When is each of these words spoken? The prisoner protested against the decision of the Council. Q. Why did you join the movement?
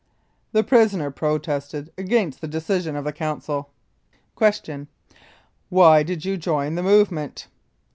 The 0.51 0.63
prisoner 0.63 1.11
protested 1.11 1.91
against 1.95 2.41
the 2.41 2.47
decision 2.47 2.95
of 2.95 3.05
the 3.05 3.13
Council. 3.13 3.69
Q. 4.35 4.87
Why 5.69 6.01
did 6.01 6.25
you 6.25 6.37
join 6.37 6.73
the 6.73 6.81
movement? 6.81 7.45